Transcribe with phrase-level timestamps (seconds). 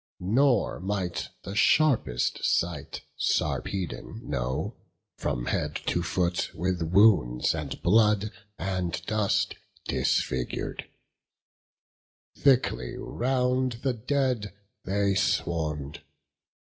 [0.19, 4.75] Nor might the sharpest sight Sarpedon know,
[5.19, 9.53] From head to foot with wounds and blood and dust
[9.87, 10.85] Disfigur'd;
[12.35, 16.01] thickly round the dead they swarm'd.